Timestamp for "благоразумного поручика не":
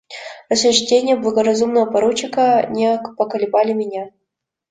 1.15-2.99